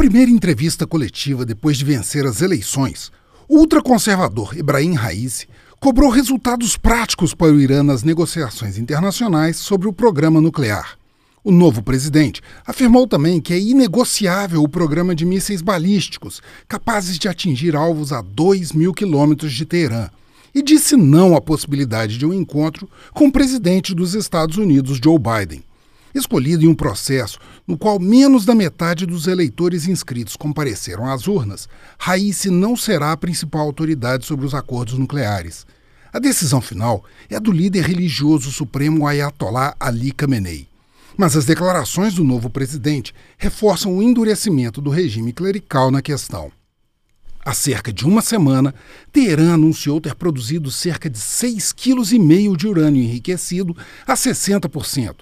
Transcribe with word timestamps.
primeira 0.00 0.30
entrevista 0.30 0.86
coletiva 0.86 1.44
depois 1.44 1.76
de 1.76 1.84
vencer 1.84 2.24
as 2.24 2.40
eleições, 2.40 3.12
o 3.46 3.58
ultraconservador 3.58 4.56
Ibrahim 4.56 4.94
Raisi 4.94 5.46
cobrou 5.78 6.08
resultados 6.08 6.74
práticos 6.74 7.34
para 7.34 7.52
o 7.52 7.60
Irã 7.60 7.82
nas 7.82 8.02
negociações 8.02 8.78
internacionais 8.78 9.58
sobre 9.58 9.86
o 9.86 9.92
programa 9.92 10.40
nuclear. 10.40 10.96
O 11.44 11.52
novo 11.52 11.82
presidente 11.82 12.40
afirmou 12.66 13.06
também 13.06 13.42
que 13.42 13.52
é 13.52 13.60
inegociável 13.60 14.62
o 14.62 14.68
programa 14.70 15.14
de 15.14 15.26
mísseis 15.26 15.60
balísticos, 15.60 16.40
capazes 16.66 17.18
de 17.18 17.28
atingir 17.28 17.76
alvos 17.76 18.10
a 18.10 18.22
2 18.22 18.72
mil 18.72 18.94
quilômetros 18.94 19.52
de 19.52 19.66
Teherã, 19.66 20.08
e 20.54 20.62
disse 20.62 20.96
não 20.96 21.36
à 21.36 21.42
possibilidade 21.42 22.16
de 22.16 22.24
um 22.24 22.32
encontro 22.32 22.88
com 23.12 23.26
o 23.26 23.32
presidente 23.32 23.94
dos 23.94 24.14
Estados 24.14 24.56
Unidos, 24.56 24.98
Joe 25.04 25.18
Biden. 25.18 25.62
Escolhido 26.14 26.64
em 26.64 26.68
um 26.68 26.74
processo 26.74 27.38
no 27.66 27.78
qual 27.78 28.00
menos 28.00 28.44
da 28.44 28.54
metade 28.54 29.06
dos 29.06 29.26
eleitores 29.26 29.86
inscritos 29.86 30.36
compareceram 30.36 31.06
às 31.06 31.28
urnas, 31.28 31.68
Raísse 31.98 32.50
não 32.50 32.76
será 32.76 33.12
a 33.12 33.16
principal 33.16 33.62
autoridade 33.62 34.26
sobre 34.26 34.44
os 34.44 34.54
acordos 34.54 34.98
nucleares. 34.98 35.64
A 36.12 36.18
decisão 36.18 36.60
final 36.60 37.04
é 37.28 37.38
do 37.38 37.52
líder 37.52 37.84
religioso 37.84 38.50
supremo 38.50 39.06
Ayatollah 39.06 39.76
Ali 39.78 40.10
Khamenei. 40.10 40.66
Mas 41.16 41.36
as 41.36 41.44
declarações 41.44 42.14
do 42.14 42.24
novo 42.24 42.50
presidente 42.50 43.14
reforçam 43.38 43.96
o 43.96 44.02
endurecimento 44.02 44.80
do 44.80 44.90
regime 44.90 45.32
clerical 45.32 45.90
na 45.90 46.02
questão. 46.02 46.50
Há 47.44 47.54
cerca 47.54 47.92
de 47.92 48.04
uma 48.04 48.20
semana, 48.20 48.74
Teherã 49.12 49.54
anunciou 49.54 50.00
ter 50.00 50.14
produzido 50.14 50.70
cerca 50.70 51.08
de 51.08 51.18
6,5 51.18 51.74
kg 51.74 52.56
de 52.56 52.66
urânio 52.66 53.02
enriquecido 53.02 53.76
a 54.06 54.14
60%, 54.14 55.16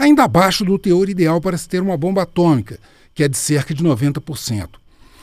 ainda 0.00 0.24
abaixo 0.24 0.64
do 0.64 0.78
teor 0.78 1.08
ideal 1.08 1.40
para 1.40 1.58
se 1.58 1.68
ter 1.68 1.82
uma 1.82 1.96
bomba 1.96 2.22
atômica, 2.22 2.78
que 3.14 3.22
é 3.22 3.28
de 3.28 3.36
cerca 3.36 3.74
de 3.74 3.84
90%. 3.84 4.68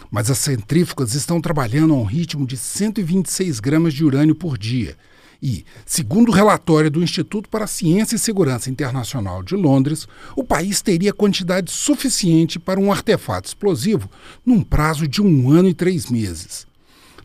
Mas 0.10 0.30
as 0.30 0.38
centrífugas 0.38 1.16
estão 1.16 1.42
trabalhando 1.42 1.94
a 1.94 1.98
um 1.98 2.04
ritmo 2.04 2.46
de 2.46 2.56
126 2.56 3.60
gramas 3.60 3.94
de 3.94 4.06
urânio 4.06 4.36
por 4.36 4.58
dia. 4.58 4.96
E, 5.42 5.66
segundo 5.86 6.30
o 6.30 6.34
relatório 6.34 6.90
do 6.90 7.04
Instituto 7.04 7.50
para 7.50 7.68
Ciência 7.68 8.16
e 8.16 8.20
Segurança 8.20 8.70
Internacional 8.70 9.44
de 9.44 9.56
Londres, 9.56 10.08
o 10.36 10.44
país 10.44 10.82
teria 10.82 11.14
quantidade 11.14 11.72
suficiente 11.72 12.58
para 12.58 12.80
um 12.80 12.92
artefato 12.92 13.48
explosivo 13.48 14.10
num 14.46 14.64
prazo 14.64 15.08
de 15.08 15.22
um 15.22 15.52
ano 15.52 15.70
e 15.70 15.74
três 15.74 16.10
meses. 16.10 16.66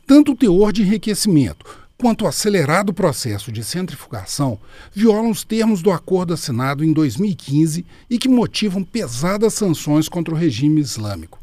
Tanto 0.06 0.32
o 0.32 0.36
teor 0.36 0.72
de 0.72 0.82
enriquecimento 0.82 1.81
quanto 2.02 2.24
o 2.24 2.26
acelerado 2.26 2.92
processo 2.92 3.52
de 3.52 3.62
centrifugação 3.62 4.58
violam 4.92 5.30
os 5.30 5.44
termos 5.44 5.82
do 5.82 5.92
acordo 5.92 6.34
assinado 6.34 6.82
em 6.82 6.92
2015 6.92 7.86
e 8.10 8.18
que 8.18 8.28
motivam 8.28 8.82
pesadas 8.82 9.54
sanções 9.54 10.08
contra 10.08 10.34
o 10.34 10.36
regime 10.36 10.80
islâmico. 10.80 11.38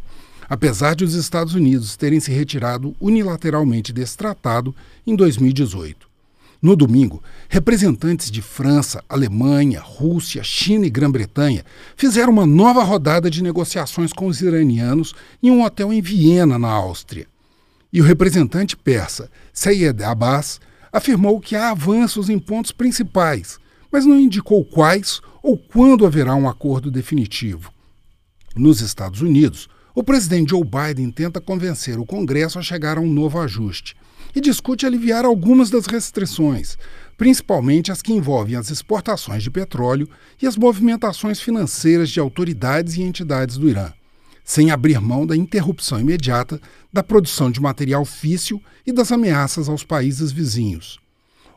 Apesar 0.49 0.95
de 0.95 1.05
os 1.05 1.13
Estados 1.13 1.55
Unidos 1.55 1.95
terem 1.95 2.19
se 2.19 2.29
retirado 2.33 2.93
unilateralmente 2.99 3.93
desse 3.93 4.17
tratado 4.17 4.75
em 5.07 5.15
2018. 5.15 6.09
No 6.61 6.75
domingo, 6.75 7.23
representantes 7.47 8.29
de 8.29 8.41
França, 8.41 9.01
Alemanha, 9.07 9.79
Rússia, 9.79 10.43
China 10.43 10.85
e 10.85 10.89
Grã-Bretanha 10.89 11.63
fizeram 11.95 12.33
uma 12.33 12.45
nova 12.45 12.83
rodada 12.83 13.31
de 13.31 13.41
negociações 13.41 14.11
com 14.11 14.27
os 14.27 14.41
iranianos 14.41 15.15
em 15.41 15.51
um 15.51 15.63
hotel 15.63 15.93
em 15.93 16.01
Viena, 16.01 16.59
na 16.59 16.69
Áustria. 16.69 17.27
E 17.91 18.01
o 18.01 18.05
representante 18.05 18.77
persa, 18.77 19.31
Seyed 19.51 20.03
Abbas, 20.03 20.61
afirmou 20.91 21.39
que 21.39 21.55
há 21.55 21.71
avanços 21.71 22.29
em 22.29 22.37
pontos 22.37 22.71
principais, 22.71 23.59
mas 23.91 24.05
não 24.05 24.19
indicou 24.19 24.63
quais 24.63 25.21
ou 25.41 25.57
quando 25.57 26.05
haverá 26.05 26.35
um 26.35 26.47
acordo 26.47 26.91
definitivo. 26.91 27.71
Nos 28.55 28.81
Estados 28.81 29.21
Unidos, 29.21 29.67
o 29.95 30.03
presidente 30.03 30.51
Joe 30.51 30.63
Biden 30.63 31.09
tenta 31.09 31.41
convencer 31.41 31.99
o 31.99 32.05
Congresso 32.05 32.59
a 32.59 32.61
chegar 32.61 32.97
a 32.97 33.01
um 33.01 33.11
novo 33.11 33.39
ajuste 33.39 33.95
e 34.35 34.39
discute 34.39 34.85
aliviar 34.85 35.25
algumas 35.25 35.71
das 35.71 35.87
restrições, 35.87 36.77
principalmente 37.17 37.91
as 37.91 38.01
que 38.01 38.13
envolvem 38.13 38.55
as 38.55 38.69
exportações 38.69 39.41
de 39.41 39.49
petróleo 39.49 40.07
e 40.39 40.45
as 40.45 40.55
movimentações 40.55 41.39
financeiras 41.39 42.09
de 42.09 42.19
autoridades 42.19 42.95
e 42.97 43.01
entidades 43.01 43.57
do 43.57 43.67
Irã 43.67 43.91
sem 44.49 44.71
abrir 44.71 44.99
mão 44.99 45.27
da 45.27 45.37
interrupção 45.37 45.99
imediata 45.99 46.59
da 46.91 47.03
produção 47.03 47.51
de 47.51 47.61
material 47.61 48.03
físsil 48.03 48.59
e 48.83 48.91
das 48.91 49.11
ameaças 49.11 49.69
aos 49.69 49.83
países 49.83 50.31
vizinhos, 50.31 50.97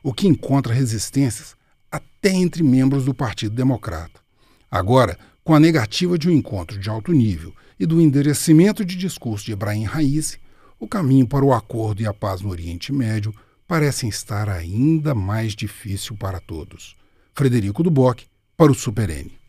o 0.02 0.12
que 0.12 0.28
encontra 0.28 0.74
resistências 0.74 1.56
até 1.90 2.28
entre 2.28 2.62
membros 2.62 3.06
do 3.06 3.14
Partido 3.14 3.54
Democrata. 3.54 4.20
Agora, 4.70 5.18
com 5.42 5.54
a 5.54 5.58
negativa 5.58 6.18
de 6.18 6.28
um 6.28 6.32
encontro 6.32 6.78
de 6.78 6.90
alto 6.90 7.12
nível 7.14 7.54
e 7.80 7.86
do 7.86 7.98
enderecimento 7.98 8.84
de 8.84 8.94
discurso 8.94 9.46
de 9.46 9.52
Ibrahim 9.52 9.84
Raisi, 9.84 10.36
o 10.78 10.86
caminho 10.86 11.26
para 11.26 11.46
o 11.46 11.54
acordo 11.54 12.02
e 12.02 12.06
a 12.06 12.12
paz 12.12 12.42
no 12.42 12.50
Oriente 12.50 12.92
Médio 12.92 13.34
parecem 13.66 14.10
estar 14.10 14.50
ainda 14.50 15.14
mais 15.14 15.54
difícil 15.54 16.14
para 16.14 16.40
todos. 16.40 16.94
Frederico 17.32 17.82
Duboc, 17.82 18.26
para 18.54 18.70
o 18.70 18.74
Super 18.74 19.08
N. 19.08 19.41